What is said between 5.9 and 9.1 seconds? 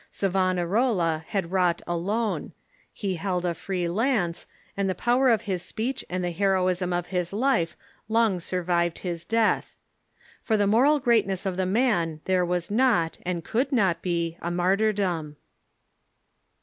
and the heroism of his life long survived